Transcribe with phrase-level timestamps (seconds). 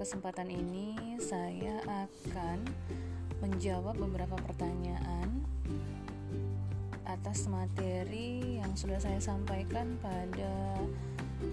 [0.00, 2.64] kesempatan ini saya akan
[3.44, 5.44] menjawab beberapa pertanyaan
[7.04, 10.80] atas materi yang sudah saya sampaikan pada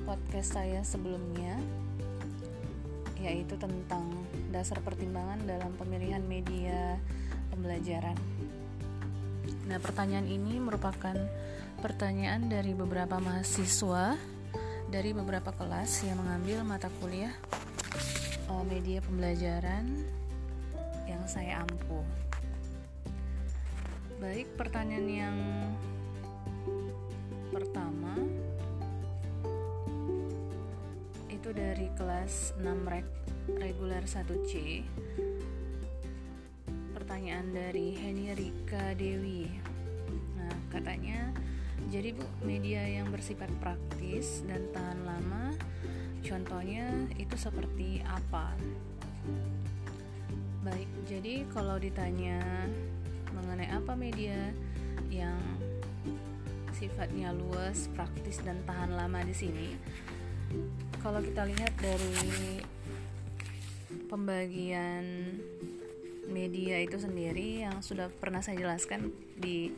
[0.07, 1.59] podcast saya sebelumnya
[3.19, 4.15] yaitu tentang
[4.55, 6.95] dasar pertimbangan dalam pemilihan media
[7.51, 8.15] pembelajaran.
[9.67, 11.19] Nah, pertanyaan ini merupakan
[11.83, 14.15] pertanyaan dari beberapa mahasiswa
[14.87, 17.35] dari beberapa kelas yang mengambil mata kuliah
[18.63, 19.85] media pembelajaran
[21.05, 22.05] yang saya ampuh.
[24.17, 25.37] Baik, pertanyaan yang
[27.53, 28.17] pertama
[31.29, 33.07] itu dari kelas 6 reg
[33.55, 34.83] reguler 1C.
[36.97, 39.47] Pertanyaan dari Heni Rika Dewi.
[40.35, 41.31] Nah, katanya
[41.87, 45.55] jadi Bu, media yang bersifat praktis dan tahan lama
[46.27, 48.51] Contohnya itu seperti apa?
[50.67, 52.43] Baik, jadi kalau ditanya
[53.31, 54.51] mengenai apa media
[55.07, 55.39] yang
[56.75, 59.67] sifatnya luas, praktis dan tahan lama di sini,
[60.99, 62.59] kalau kita lihat dari
[64.11, 65.03] pembagian
[66.27, 69.71] media itu sendiri yang sudah pernah saya jelaskan di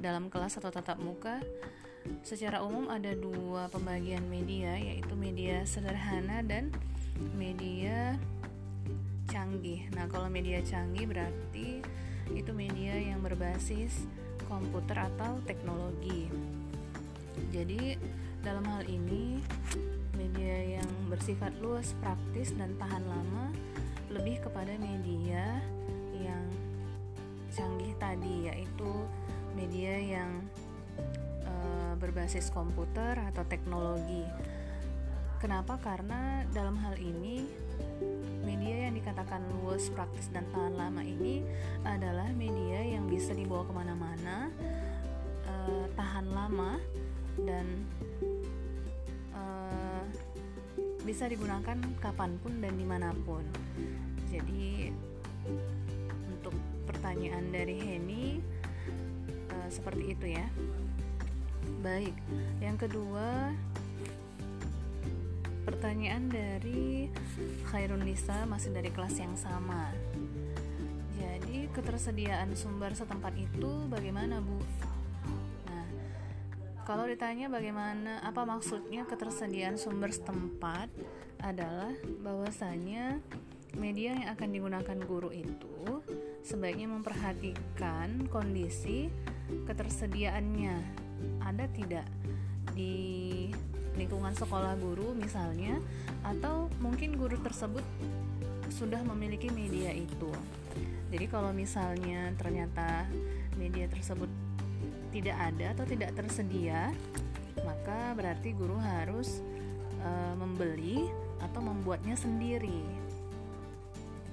[0.00, 1.44] dalam kelas atau tatap muka
[2.22, 6.70] Secara umum ada dua pembagian media yaitu media sederhana dan
[7.34, 8.18] media
[9.30, 9.86] canggih.
[9.94, 11.82] Nah, kalau media canggih berarti
[12.32, 14.06] itu media yang berbasis
[14.46, 16.28] komputer atau teknologi.
[17.50, 17.96] Jadi,
[18.44, 19.40] dalam hal ini
[20.18, 23.48] media yang bersifat luas, praktis dan tahan lama
[24.12, 25.56] lebih kepada media
[26.12, 26.44] yang
[27.48, 28.92] canggih tadi yaitu
[29.56, 30.30] media yang
[32.02, 34.26] berbasis komputer atau teknologi.
[35.38, 35.78] Kenapa?
[35.78, 37.46] Karena dalam hal ini
[38.42, 41.42] media yang dikatakan luas, praktis, dan tahan lama ini
[41.86, 44.50] adalah media yang bisa dibawa ke mana-mana,
[45.46, 46.78] uh, tahan lama,
[47.42, 47.66] dan
[49.34, 50.02] uh,
[51.02, 53.42] bisa digunakan kapan pun dan di mana pun.
[54.30, 54.94] Jadi
[56.30, 56.54] untuk
[56.86, 58.38] pertanyaan dari Henny
[59.50, 60.46] uh, seperti itu ya.
[61.82, 62.14] Baik,
[62.62, 63.50] yang kedua
[65.66, 67.10] pertanyaan dari
[67.74, 69.90] Khairun Lisa masih dari kelas yang sama.
[71.18, 74.62] Jadi ketersediaan sumber setempat itu bagaimana Bu?
[75.66, 75.86] Nah,
[76.86, 80.86] kalau ditanya bagaimana apa maksudnya ketersediaan sumber setempat
[81.42, 81.90] adalah
[82.22, 83.18] bahwasanya
[83.74, 85.98] media yang akan digunakan guru itu
[86.46, 89.10] sebaiknya memperhatikan kondisi
[89.66, 91.01] ketersediaannya
[91.42, 92.06] ada tidak
[92.72, 93.50] di
[93.96, 95.76] lingkungan sekolah guru misalnya
[96.24, 97.84] atau mungkin guru tersebut
[98.72, 100.32] sudah memiliki media itu.
[101.12, 103.04] Jadi kalau misalnya ternyata
[103.60, 104.32] media tersebut
[105.12, 106.88] tidak ada atau tidak tersedia,
[107.60, 109.44] maka berarti guru harus
[110.00, 111.04] e, membeli
[111.44, 112.80] atau membuatnya sendiri.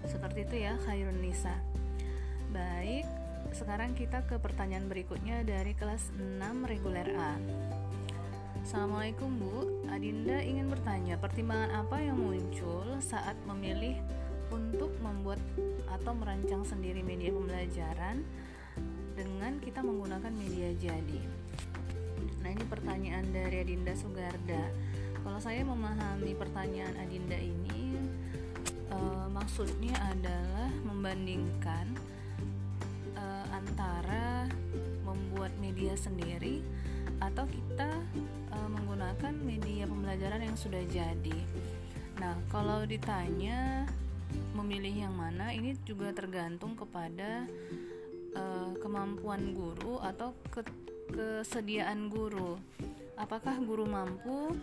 [0.08, 1.60] Seperti itu ya Khairun Nisa.
[2.56, 3.04] Baik,
[3.54, 7.34] sekarang kita ke pertanyaan berikutnya dari kelas 6 reguler A.
[8.62, 9.56] Assalamualaikum Bu,
[9.90, 13.98] Adinda ingin bertanya pertimbangan apa yang muncul saat memilih
[14.54, 15.42] untuk membuat
[15.90, 18.22] atau merancang sendiri media pembelajaran
[19.18, 21.22] dengan kita menggunakan media jadi.
[22.46, 24.64] Nah ini pertanyaan dari Adinda Sugarda.
[25.20, 27.98] Kalau saya memahami pertanyaan Adinda ini,
[28.88, 28.98] e,
[29.34, 31.92] maksudnya adalah membandingkan
[35.80, 36.60] media sendiri
[37.24, 37.88] atau kita
[38.52, 41.40] e, menggunakan media pembelajaran yang sudah jadi.
[42.20, 43.88] Nah, kalau ditanya
[44.60, 47.48] memilih yang mana, ini juga tergantung kepada
[48.36, 48.44] e,
[48.84, 50.68] kemampuan guru atau ke,
[51.16, 52.60] kesediaan guru.
[53.16, 54.60] Apakah guru mampu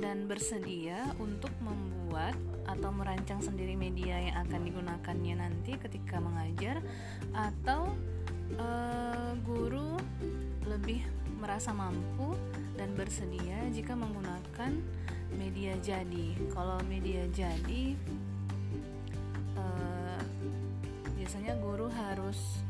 [0.00, 6.80] dan bersedia untuk membuat atau merancang sendiri media yang akan digunakannya nanti ketika mengajar
[7.36, 7.92] atau
[8.58, 9.96] uh, guru
[10.68, 11.04] lebih
[11.40, 12.36] merasa mampu
[12.74, 14.72] dan bersedia jika menggunakan
[15.34, 16.36] media jadi.
[16.52, 17.94] Kalau media jadi,
[19.58, 20.20] uh,
[21.16, 22.62] biasanya guru harus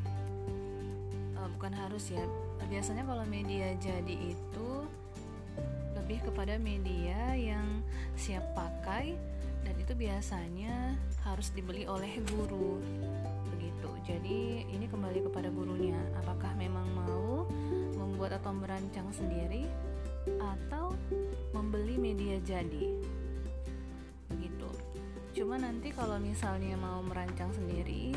[1.39, 2.25] uh, bukan harus ya.
[2.65, 4.71] Biasanya kalau media jadi itu
[5.95, 7.81] lebih kepada media yang
[8.19, 9.17] siap pakai
[9.65, 12.77] dan itu biasanya harus dibeli oleh guru
[14.05, 17.49] jadi ini kembali kepada gurunya, apakah memang mau
[17.97, 19.65] membuat atau merancang sendiri
[20.37, 20.93] atau
[21.57, 22.93] membeli media jadi.
[24.29, 24.69] Begitu.
[25.35, 28.15] cuma nanti kalau misalnya mau merancang sendiri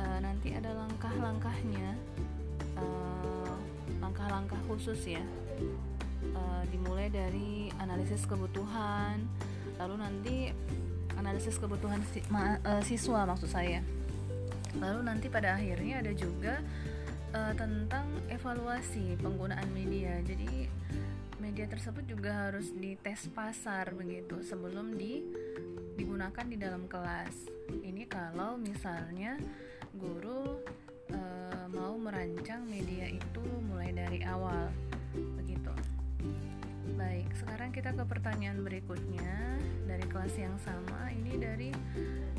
[0.00, 1.92] uh, nanti ada langkah-langkahnya
[2.80, 3.54] uh,
[4.00, 5.20] langkah-langkah khusus ya
[6.32, 9.20] uh, dimulai dari analisis kebutuhan
[9.76, 10.36] lalu nanti
[11.20, 13.84] analisis kebutuhan si, ma, siswa maksud saya
[14.78, 16.62] lalu nanti pada akhirnya ada juga
[17.34, 20.18] uh, tentang evaluasi penggunaan media.
[20.22, 20.70] Jadi
[21.40, 25.24] media tersebut juga harus dites pasar begitu sebelum di
[25.96, 27.48] digunakan di dalam kelas.
[27.80, 29.40] Ini kalau misalnya
[29.96, 30.60] guru
[31.10, 34.70] uh, mau merancang media itu mulai dari awal
[35.40, 35.72] begitu.
[36.96, 41.08] Baik sekarang kita ke pertanyaan berikutnya dari kelas yang sama.
[41.10, 41.70] Ini dari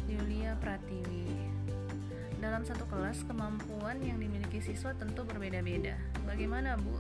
[0.10, 1.30] Yulia Pratiwi
[2.42, 5.94] dalam satu kelas kemampuan yang dimiliki siswa tentu berbeda-beda.
[6.26, 6.98] Bagaimana Bu?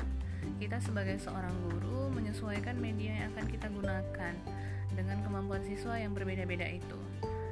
[0.62, 4.34] Kita sebagai seorang guru menyesuaikan media yang akan kita gunakan
[4.94, 7.00] dengan kemampuan siswa yang berbeda-beda itu.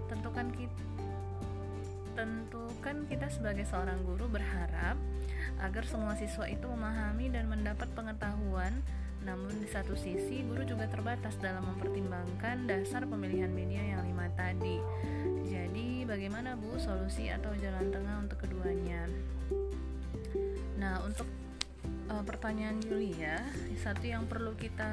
[0.06, 0.78] Tentukan kita
[2.20, 5.00] tentukan kita sebagai seorang guru berharap
[5.64, 8.86] agar semua siswa itu memahami dan mendapat pengetahuan.
[9.26, 14.80] Namun di satu sisi guru juga terbatas dalam mempertimbangkan dasar pemilihan media yang lima tadi
[16.10, 19.06] bagaimana Bu solusi atau jalan tengah untuk keduanya
[20.82, 21.30] nah untuk
[22.10, 23.46] uh, pertanyaan Yulia
[23.78, 24.90] satu yang perlu kita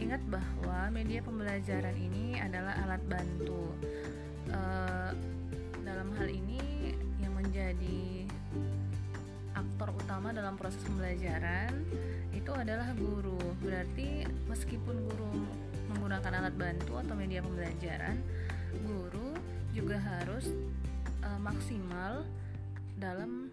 [0.00, 3.68] Ingat bahwa media pembelajaran ini adalah alat bantu.
[4.48, 5.12] Uh,
[5.84, 8.24] dalam hal ini yang menjadi
[9.52, 11.84] aktor utama dalam proses pembelajaran
[12.32, 13.36] itu adalah guru.
[13.60, 15.28] Berarti meskipun guru
[15.92, 18.16] menggunakan alat bantu atau media pembelajaran,
[18.80, 19.29] guru
[19.70, 20.50] juga harus
[21.22, 22.26] uh, maksimal
[23.00, 23.50] dalam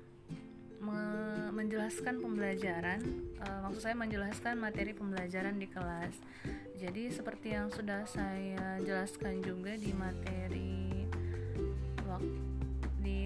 [1.57, 3.01] menjelaskan pembelajaran,
[3.41, 6.13] uh, maksud saya menjelaskan materi pembelajaran di kelas.
[6.77, 11.09] Jadi seperti yang sudah saya jelaskan juga di materi
[13.01, 13.21] di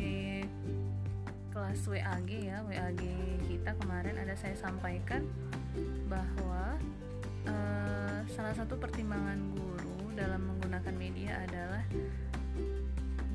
[1.51, 3.03] kelas WAG ya, WAG
[3.51, 5.27] kita kemarin ada saya sampaikan
[6.07, 6.79] bahwa
[7.45, 11.83] uh, salah satu pertimbangan guru dalam menggunakan media adalah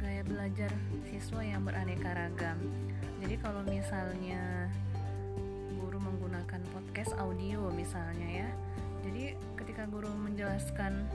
[0.01, 0.71] gaya belajar
[1.09, 2.59] siswa yang beraneka ragam.
[3.21, 4.71] Jadi kalau misalnya
[5.77, 8.51] guru menggunakan podcast audio misalnya ya.
[9.07, 11.07] Jadi ketika guru menjelaskan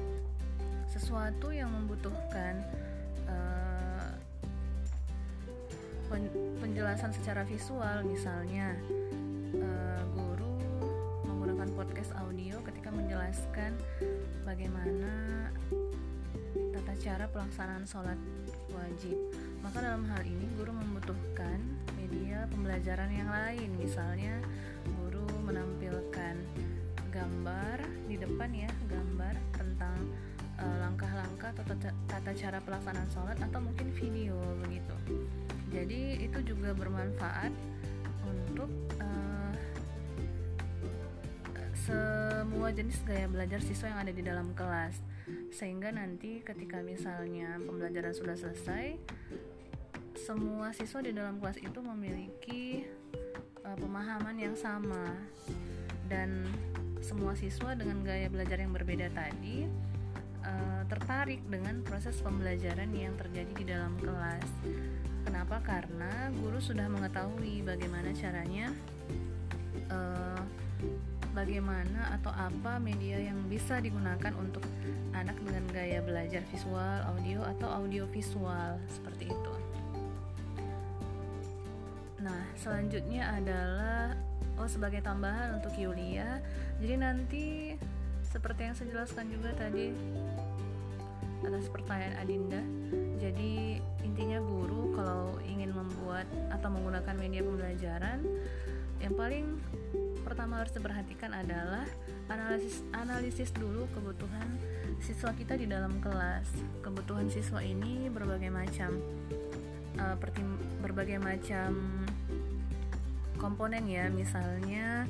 [0.92, 2.60] sesuatu yang membutuhkan
[3.32, 4.12] uh,
[6.60, 8.76] penjelasan secara visual misalnya
[9.56, 10.60] uh, guru
[11.24, 13.72] menggunakan podcast audio ketika menjelaskan
[14.44, 15.48] bagaimana
[17.02, 18.20] cara pelaksanaan sholat
[18.70, 19.18] wajib.
[19.66, 21.58] Maka dalam hal ini guru membutuhkan
[21.98, 23.74] media pembelajaran yang lain.
[23.82, 24.38] Misalnya
[24.86, 26.38] guru menampilkan
[27.10, 29.98] gambar di depan ya gambar tentang
[30.62, 34.96] uh, langkah-langkah atau tata, tata cara pelaksanaan sholat atau mungkin video begitu.
[35.74, 37.50] Jadi itu juga bermanfaat
[38.30, 38.70] untuk
[39.02, 39.52] uh,
[41.82, 45.02] semua jenis gaya belajar siswa yang ada di dalam kelas
[45.52, 48.96] sehingga nanti ketika misalnya pembelajaran sudah selesai
[50.16, 52.88] semua siswa di dalam kelas itu memiliki
[53.68, 55.12] uh, pemahaman yang sama
[56.08, 56.48] dan
[57.04, 59.66] semua siswa dengan gaya belajar yang berbeda tadi
[60.46, 64.46] uh, tertarik dengan proses pembelajaran yang terjadi di dalam kelas.
[65.22, 65.62] Kenapa?
[65.62, 68.74] Karena guru sudah mengetahui bagaimana caranya,
[71.32, 74.64] bagaimana atau apa media yang bisa digunakan untuk
[75.16, 79.54] anak dengan gaya belajar visual, audio, atau audio visual seperti itu.
[82.22, 84.14] Nah, selanjutnya adalah
[84.62, 86.38] oh sebagai tambahan untuk Yulia.
[86.78, 87.46] Jadi nanti
[88.30, 89.92] seperti yang saya jelaskan juga tadi
[91.42, 92.62] atas pertanyaan Adinda.
[93.18, 98.20] Jadi intinya guru kalau ingin membuat atau menggunakan media pembelajaran
[99.02, 99.58] yang paling
[100.32, 101.84] pertama harus diperhatikan adalah
[102.32, 104.48] analisis analisis dulu kebutuhan
[105.04, 106.48] siswa kita di dalam kelas.
[106.80, 108.96] Kebutuhan siswa ini berbagai macam
[110.00, 110.16] uh,
[110.80, 111.76] berbagai macam
[113.36, 114.08] komponen ya.
[114.08, 115.04] Misalnya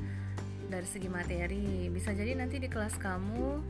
[0.74, 1.86] dari segi materi.
[1.94, 3.62] Bisa jadi nanti di kelas kamu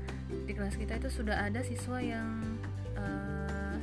[0.48, 2.55] di kelas kita itu sudah ada siswa yang
[2.96, 3.75] uh,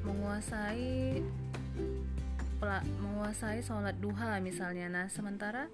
[0.00, 1.20] menguasai
[3.04, 4.88] menguasai sholat duha misalnya.
[4.88, 5.68] Nah sementara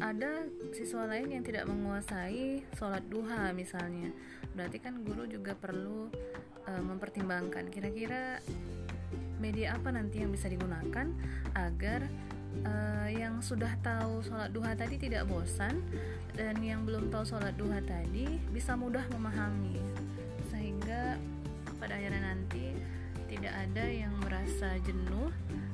[0.00, 4.14] ada siswa lain yang tidak menguasai sholat duha misalnya.
[4.56, 6.08] Berarti kan guru juga perlu
[6.68, 8.40] uh, mempertimbangkan kira-kira
[9.42, 11.10] media apa nanti yang bisa digunakan
[11.58, 12.06] agar
[12.62, 15.82] uh, yang sudah tahu sholat duha tadi tidak bosan
[16.38, 19.76] dan yang belum tahu sholat duha tadi bisa mudah memahami.
[20.48, 21.18] Sehingga
[21.82, 22.78] pada akhirnya nanti
[23.26, 25.32] tidak ada yang merasa jenuh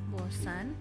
[0.08, 0.72] bosan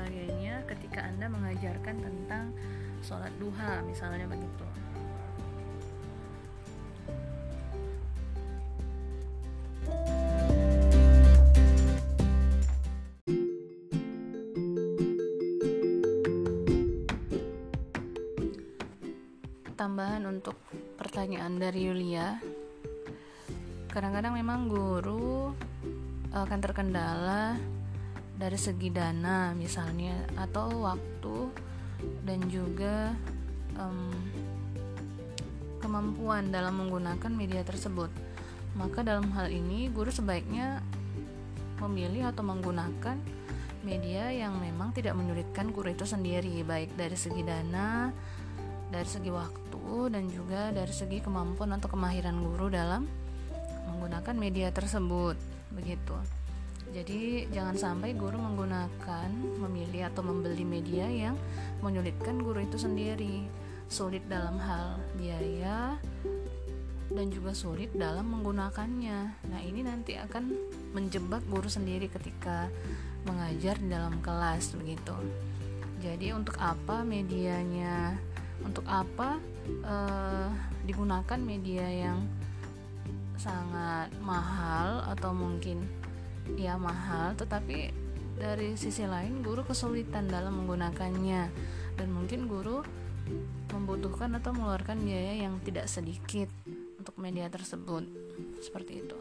[0.00, 2.56] sebagainya ketika anda mengajarkan tentang
[3.04, 4.64] sholat duha misalnya begitu.
[19.76, 20.56] Tambahan untuk
[20.96, 22.40] pertanyaan dari Yulia.
[23.92, 25.52] Kadang-kadang memang guru
[26.32, 27.60] akan terkendala
[28.40, 31.52] dari segi dana misalnya atau waktu
[32.24, 33.12] dan juga
[33.76, 34.08] um,
[35.84, 38.08] kemampuan dalam menggunakan media tersebut.
[38.80, 40.80] Maka dalam hal ini guru sebaiknya
[41.84, 43.20] memilih atau menggunakan
[43.84, 48.12] media yang memang tidak menyulitkan guru itu sendiri baik dari segi dana
[48.92, 53.04] dari segi waktu dan juga dari segi kemampuan atau kemahiran guru dalam
[53.88, 55.36] menggunakan media tersebut.
[55.72, 56.39] Begitu
[56.90, 59.30] jadi jangan sampai guru menggunakan
[59.62, 61.38] memilih atau membeli media yang
[61.78, 63.46] menyulitkan guru itu sendiri.
[63.90, 65.98] Sulit dalam hal biaya
[67.10, 69.18] dan juga sulit dalam menggunakannya.
[69.50, 70.50] Nah ini nanti akan
[70.94, 72.66] menjebak guru sendiri ketika
[73.26, 75.14] mengajar di dalam kelas begitu.
[76.02, 78.18] Jadi untuk apa medianya
[78.66, 79.38] untuk apa
[79.86, 80.48] uh,
[80.84, 82.18] digunakan media yang
[83.40, 85.80] sangat mahal atau mungkin
[86.56, 87.36] ya mahal.
[87.36, 87.90] Tetapi
[88.40, 91.42] dari sisi lain guru kesulitan dalam menggunakannya.
[91.96, 92.80] Dan mungkin guru
[93.70, 96.48] membutuhkan atau mengeluarkan biaya yang tidak sedikit
[96.98, 98.04] untuk media tersebut.
[98.60, 99.18] Seperti itu.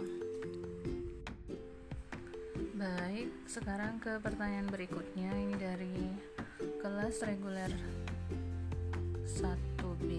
[2.80, 5.36] Baik sekarang ke pertanyaan berikutnya.
[5.36, 5.96] Ini dari
[6.80, 7.72] kelas reguler
[9.28, 10.12] 1B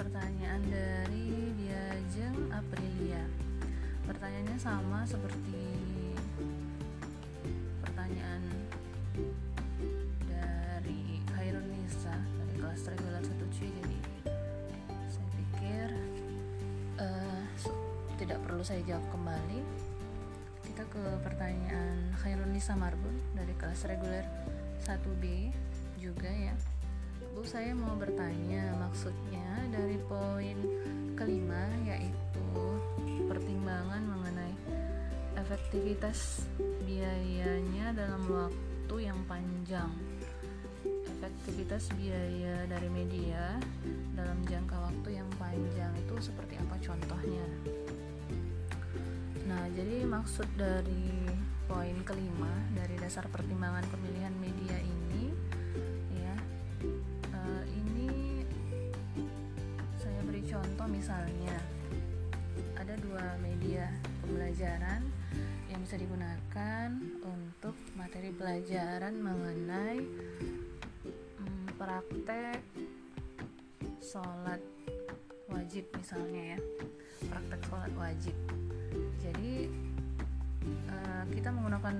[0.00, 2.95] Pertanyaan dari Diajeng Aprilia
[4.26, 5.62] Pertanyaannya sama seperti
[7.78, 8.42] pertanyaan
[10.26, 13.98] dari Khairun Nisa dari kelas regular 1C jadi
[15.06, 15.88] saya pikir
[16.98, 17.42] uh,
[18.18, 19.62] tidak perlu saya jawab kembali.
[20.74, 24.26] Kita ke pertanyaan Khairun Nisa Marbun dari kelas reguler
[24.82, 25.54] 1B
[26.02, 26.58] juga ya.
[27.30, 30.58] Bu saya mau bertanya maksudnya dari poin
[31.14, 32.26] kelima yaitu
[33.26, 34.15] pertimbangan
[35.46, 36.42] efektivitas
[36.82, 39.94] biayanya dalam waktu yang panjang.
[41.06, 43.54] Efektivitas biaya dari media
[44.18, 47.46] dalam jangka waktu yang panjang itu seperti apa contohnya?
[49.46, 51.14] Nah jadi maksud dari
[51.70, 55.30] poin kelima dari dasar pertimbangan pemilihan media ini
[56.10, 56.34] ya
[57.30, 58.42] uh, ini
[59.94, 61.75] saya beri contoh misalnya
[62.78, 63.90] ada dua media
[64.24, 65.02] pembelajaran
[65.66, 66.88] yang bisa digunakan
[67.26, 69.98] untuk materi pelajaran mengenai
[71.42, 72.62] um, praktek
[74.00, 74.62] sholat
[75.50, 76.58] wajib misalnya ya.
[77.26, 78.36] Praktek sholat wajib.
[79.18, 79.68] Jadi
[80.66, 81.94] Eh, kita menggunakan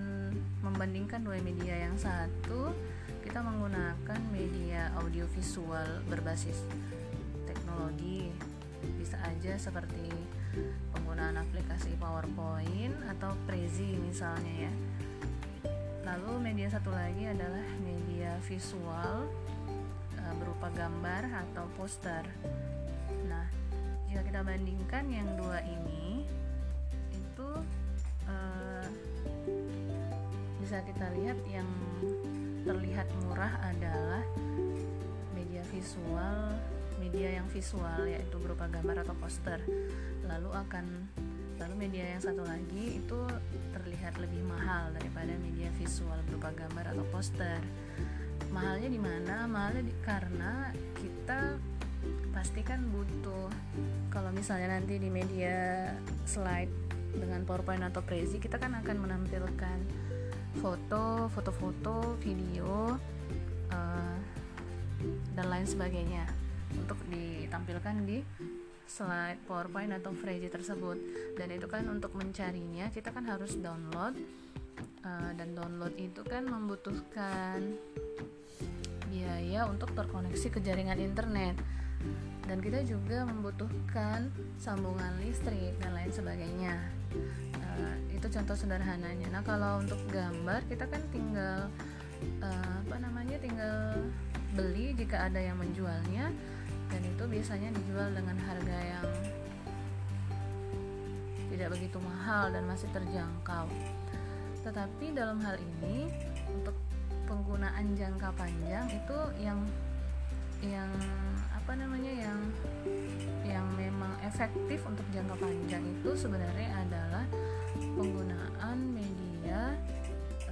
[0.62, 1.86] membandingkan dua media.
[1.86, 2.74] Yang satu
[3.22, 6.66] kita menggunakan media audiovisual berbasis
[7.46, 8.30] teknologi.
[8.98, 10.10] Bisa aja seperti
[11.16, 14.72] penggunaan aplikasi PowerPoint atau Prezi misalnya ya.
[16.04, 19.24] Lalu media satu lagi adalah media visual
[20.20, 22.20] uh, berupa gambar atau poster.
[23.32, 23.48] Nah
[24.12, 26.28] jika kita bandingkan yang dua ini
[27.16, 27.48] itu
[28.28, 28.84] uh,
[30.60, 31.68] bisa kita lihat yang
[32.68, 34.20] terlihat murah adalah
[35.32, 36.52] media visual
[36.98, 39.60] media yang visual yaitu berupa gambar atau poster
[40.26, 40.84] lalu akan
[41.56, 43.20] lalu media yang satu lagi itu
[43.72, 47.60] terlihat lebih mahal daripada media visual berupa gambar atau poster.
[48.52, 49.48] Mahalnya di mana?
[49.48, 51.56] Mahalnya di, karena kita
[52.36, 53.48] pastikan butuh
[54.12, 55.90] kalau misalnya nanti di media
[56.28, 56.70] slide
[57.16, 59.78] dengan PowerPoint atau Prezi kita kan akan menampilkan
[60.60, 63.00] foto, foto-foto, video
[63.72, 64.16] uh,
[65.32, 68.18] dan lain sebagainya untuk ditampilkan di
[68.86, 70.98] slide PowerPoint atau Prezi tersebut.
[71.34, 74.14] Dan itu kan untuk mencarinya kita kan harus download
[75.02, 77.76] uh, dan download itu kan membutuhkan
[79.10, 81.58] biaya untuk terkoneksi ke jaringan internet.
[82.46, 86.74] Dan kita juga membutuhkan sambungan listrik dan lain sebagainya.
[87.58, 89.26] Uh, itu contoh sederhananya.
[89.34, 91.66] Nah kalau untuk gambar kita kan tinggal
[92.38, 93.98] uh, apa namanya tinggal
[94.54, 96.30] beli jika ada yang menjualnya
[96.86, 99.06] dan itu biasanya dijual dengan harga yang
[101.50, 103.66] tidak begitu mahal dan masih terjangkau.
[104.62, 106.10] Tetapi dalam hal ini
[106.52, 106.76] untuk
[107.26, 109.58] penggunaan jangka panjang itu yang
[110.62, 110.88] yang
[111.52, 112.40] apa namanya yang
[113.44, 117.24] yang memang efektif untuk jangka panjang itu sebenarnya adalah
[117.76, 119.74] penggunaan media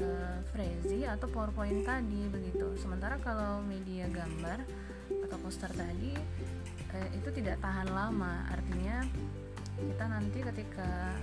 [0.00, 2.74] uh, Prezi atau PowerPoint tadi begitu.
[2.78, 4.64] Sementara kalau media gambar
[5.28, 6.14] atau poster tadi
[6.94, 8.48] uh, itu tidak tahan lama.
[8.50, 9.04] Artinya
[9.74, 11.18] kita nanti ketika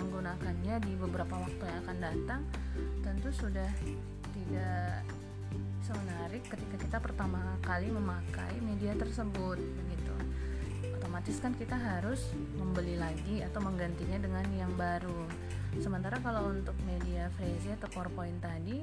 [0.00, 2.40] menggunakannya di beberapa waktu yang akan datang
[3.04, 3.68] tentu sudah
[4.32, 5.04] tidak
[6.30, 10.14] menarik ketika kita pertama kali memakai media tersebut begitu
[10.94, 15.26] otomatis kan kita harus membeli lagi atau menggantinya dengan yang baru
[15.78, 18.82] sementara kalau untuk media Freezy atau PowerPoint tadi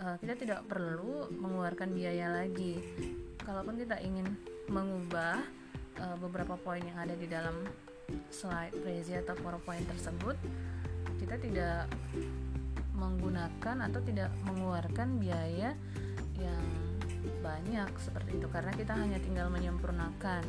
[0.00, 2.80] uh, kita tidak perlu mengeluarkan biaya lagi
[3.44, 4.24] kalaupun kita ingin
[4.72, 5.44] mengubah
[6.00, 7.68] uh, beberapa poin yang ada di dalam
[8.32, 10.36] slide Freezy atau PowerPoint tersebut
[11.20, 11.92] kita tidak
[12.96, 15.76] menggunakan atau tidak mengeluarkan biaya
[16.40, 16.64] yang
[17.42, 20.42] banyak seperti itu karena kita hanya tinggal menyempurnakan,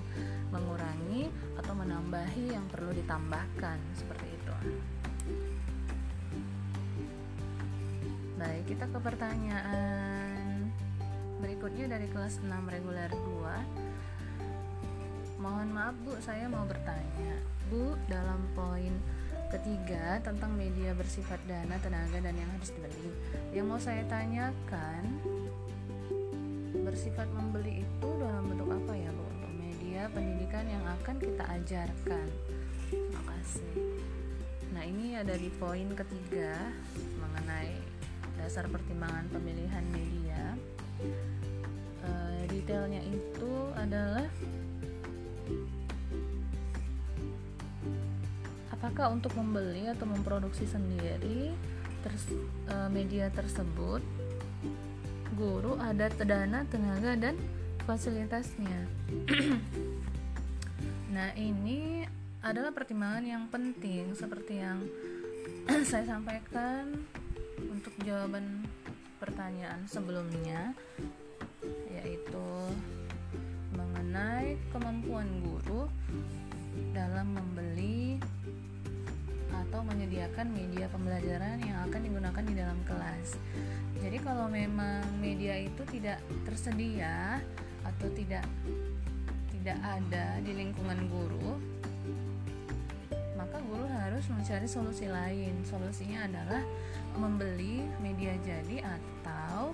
[0.53, 4.55] mengurangi atau menambahi yang perlu ditambahkan seperti itu.
[8.38, 10.70] Baik, kita ke pertanyaan
[11.41, 15.41] berikutnya dari kelas 6 reguler 2.
[15.41, 17.34] Mohon maaf Bu, saya mau bertanya.
[17.74, 18.94] Bu, dalam poin
[19.50, 23.10] ketiga tentang media bersifat dana, tenaga dan yang harus dibeli.
[23.58, 25.01] Yang mau saya tanyakan,
[26.88, 32.27] bersifat membeli itu dalam bentuk apa ya Bu untuk media pendidikan yang akan kita ajarkan
[32.88, 33.75] terima kasih
[34.72, 36.56] nah ini ada di poin ketiga
[37.20, 37.96] mengenai
[38.38, 40.56] dasar pertimbangan pemilihan media
[42.06, 42.12] e,
[42.50, 44.26] detailnya itu adalah
[48.71, 51.52] apakah untuk membeli atau memproduksi sendiri
[52.06, 52.30] ters,
[52.69, 54.02] e, media tersebut
[55.38, 57.38] guru ada dana, tenaga, dan
[57.86, 58.89] fasilitasnya.
[61.13, 62.02] nah, ini
[62.41, 64.82] adalah pertimbangan yang penting seperti yang
[65.89, 67.06] saya sampaikan
[68.05, 68.65] jawaban
[69.17, 70.73] pertanyaan sebelumnya
[71.89, 72.47] yaitu
[73.73, 75.89] mengenai kemampuan guru
[76.93, 78.21] dalam membeli
[79.67, 83.36] atau menyediakan media pembelajaran yang akan digunakan di dalam kelas.
[83.97, 87.41] Jadi kalau memang media itu tidak tersedia
[87.81, 88.45] atau tidak
[89.51, 91.60] tidak ada di lingkungan guru,
[93.36, 95.65] maka guru harus mencari solusi lain.
[95.67, 96.63] Solusinya adalah
[97.17, 99.73] membeli media jadi atau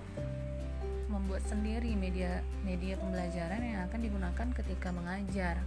[1.12, 5.62] membuat sendiri media media pembelajaran yang akan digunakan ketika mengajar.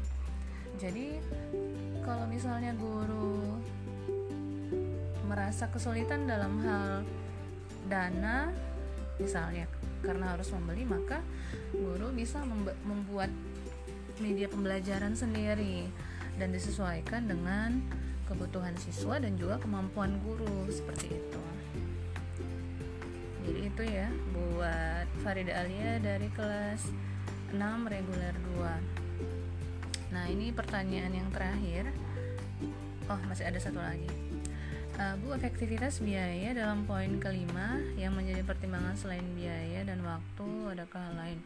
[0.76, 1.22] Jadi
[2.02, 3.56] kalau misalnya guru
[5.26, 7.04] merasa kesulitan dalam hal
[7.86, 8.50] dana
[9.16, 9.70] misalnya
[10.04, 11.24] karena harus membeli maka
[11.72, 12.44] guru bisa
[12.84, 13.30] membuat
[14.20, 15.88] media pembelajaran sendiri
[16.36, 17.80] dan disesuaikan dengan
[18.28, 21.55] kebutuhan siswa dan juga kemampuan guru seperti itu
[23.56, 26.92] itu ya buat Farida Alia dari kelas
[27.50, 27.56] 6
[27.88, 31.88] reguler 2 nah ini pertanyaan yang terakhir
[33.08, 34.08] oh masih ada satu lagi
[34.96, 41.12] Uh, Bu, efektivitas biaya dalam poin kelima yang menjadi pertimbangan selain biaya dan waktu adakah
[41.20, 41.36] lain?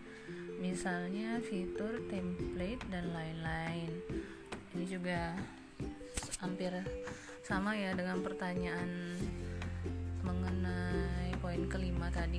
[0.62, 3.90] Misalnya fitur, template, dan lain-lain.
[4.70, 5.34] Ini juga
[6.38, 6.70] hampir
[7.42, 9.18] sama ya dengan pertanyaan
[11.50, 12.38] poin kelima tadi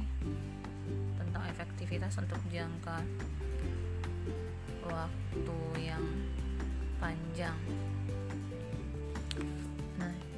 [1.19, 3.03] tentang efektivitas untuk jangka
[4.87, 5.99] waktu yang
[6.95, 7.59] panjang.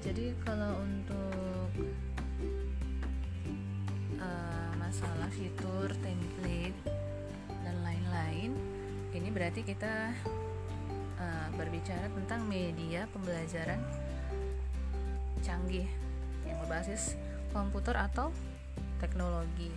[0.02, 1.70] Jadi kalau untuk
[4.18, 6.74] uh, masalah fitur template
[7.62, 8.58] dan lain-lain
[9.14, 10.18] ini berarti kita
[11.22, 13.78] uh, berbicara tentang media pembelajaran
[15.46, 15.86] canggih
[16.50, 17.14] yang berbasis
[17.54, 18.34] komputer atau
[19.04, 19.68] teknologi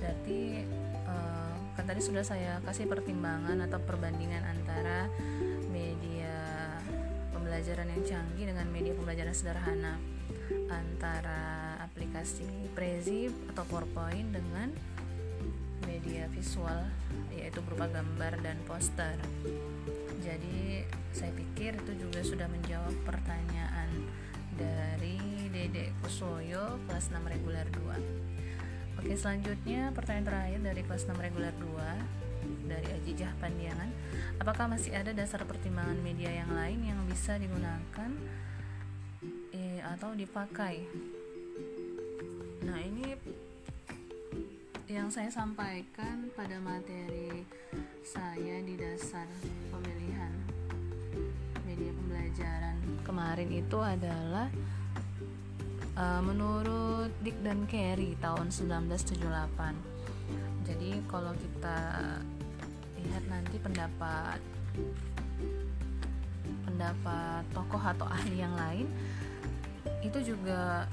[0.00, 0.64] berarti
[1.04, 5.06] uh, kan tadi sudah saya kasih pertimbangan atau perbandingan antara
[7.54, 9.94] pembelajaran yang canggih dengan media pembelajaran sederhana
[10.74, 14.74] antara aplikasi Prezi atau PowerPoint dengan
[15.86, 16.82] media visual
[17.30, 19.14] yaitu berupa gambar dan poster.
[20.18, 20.82] Jadi
[21.14, 24.02] saya pikir itu juga sudah menjawab pertanyaan
[24.58, 28.33] dari Dede Kusoyo kelas 6 reguler 2.
[29.04, 33.92] Oke, selanjutnya pertanyaan terakhir dari kelas 6 reguler 2 dari Ajijah Pandiangan
[34.40, 38.08] apakah masih ada dasar pertimbangan media yang lain yang bisa digunakan
[39.52, 40.88] eh, atau dipakai?
[42.64, 43.12] Nah ini
[44.88, 47.44] yang saya sampaikan pada materi
[48.00, 49.28] saya di dasar
[49.68, 50.32] pemilihan
[51.68, 54.48] media pembelajaran kemarin itu adalah
[55.96, 59.94] uh, menurut Dick dan Carey tahun 1978
[60.64, 61.78] jadi kalau kita
[63.04, 64.40] lihat nanti pendapat
[66.64, 68.88] pendapat tokoh atau ahli yang lain
[70.00, 70.88] itu juga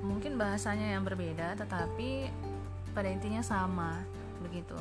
[0.00, 2.30] mungkin bahasanya yang berbeda tetapi
[2.94, 3.98] pada intinya sama
[4.42, 4.78] begitu.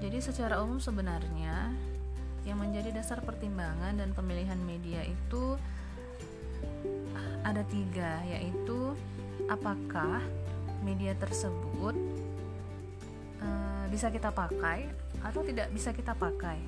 [0.00, 1.72] Jadi secara umum sebenarnya
[2.44, 5.60] yang menjadi dasar pertimbangan dan pemilihan media itu
[7.44, 8.92] ada tiga yaitu
[9.48, 10.20] apakah
[10.84, 11.96] media tersebut
[13.40, 14.88] uh, bisa kita pakai
[15.20, 16.58] atau tidak bisa kita pakai?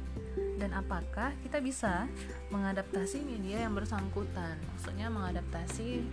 [0.61, 2.07] Dan apakah kita bisa
[2.53, 4.55] mengadaptasi media yang bersangkutan?
[4.77, 6.05] Maksudnya mengadaptasi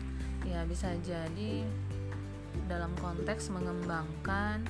[0.47, 1.67] ya bisa jadi
[2.65, 4.63] dalam konteks mengembangkan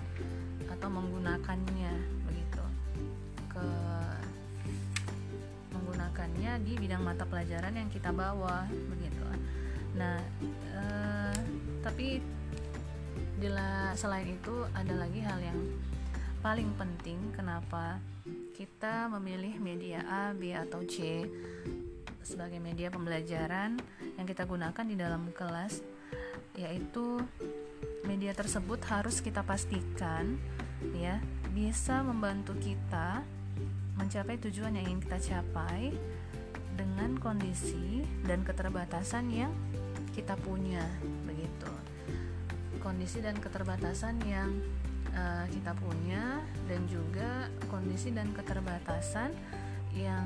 [0.67, 1.93] atau menggunakannya
[2.27, 2.63] begitu.
[3.47, 3.69] Ke
[5.77, 9.18] menggunakannya di bidang mata pelajaran yang kita bawa begitu
[9.97, 10.17] nah
[10.77, 11.37] uh,
[11.81, 12.21] tapi
[13.39, 15.59] dila, selain itu ada lagi hal yang
[16.43, 17.99] paling penting kenapa
[18.55, 21.23] kita memilih media A, B atau C
[22.23, 23.79] sebagai media pembelajaran
[24.19, 25.81] yang kita gunakan di dalam kelas
[26.59, 27.23] yaitu
[28.03, 30.35] media tersebut harus kita pastikan
[30.95, 31.19] ya
[31.55, 33.23] bisa membantu kita
[33.99, 35.91] mencapai tujuan yang ingin kita capai
[36.79, 39.51] dengan kondisi dan keterbatasan yang
[40.15, 40.87] kita punya
[41.27, 41.67] begitu.
[42.79, 44.47] Kondisi dan keterbatasan yang
[45.11, 46.39] uh, kita punya
[46.71, 49.35] dan juga kondisi dan keterbatasan
[49.91, 50.23] yang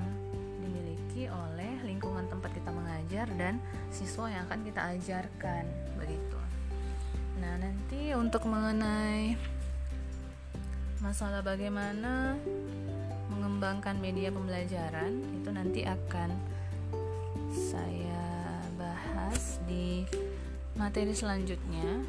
[0.61, 3.57] dimiliki oleh lingkungan tempat kita mengajar dan
[3.89, 5.65] siswa yang akan kita ajarkan
[5.97, 6.39] begitu.
[7.41, 9.35] Nah nanti untuk mengenai
[11.01, 12.37] masalah bagaimana
[13.63, 16.35] mengembangkan media pembelajaran itu nanti akan
[17.47, 20.03] saya bahas di
[20.75, 22.03] materi selanjutnya.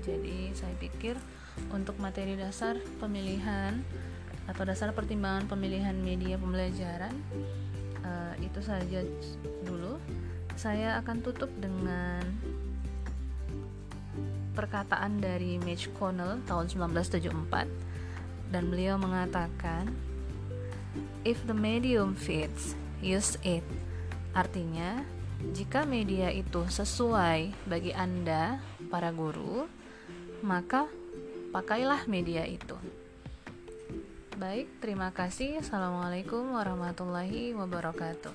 [0.00, 1.20] Jadi saya pikir
[1.76, 3.84] untuk materi dasar pemilihan
[4.48, 7.12] atau dasar pertimbangan pemilihan media pembelajaran
[8.00, 9.04] uh, itu saja
[9.68, 10.00] dulu.
[10.56, 12.24] Saya akan tutup dengan
[14.56, 20.13] perkataan dari Mitch Connell tahun 1974 dan beliau mengatakan
[21.26, 23.64] if the medium fits use it
[24.34, 25.02] artinya
[25.52, 29.68] jika media itu sesuai bagi Anda, para guru,
[30.40, 30.88] maka
[31.52, 32.78] pakailah media itu.
[34.40, 35.60] Baik, terima kasih.
[35.60, 38.32] Assalamualaikum warahmatullahi wabarakatuh.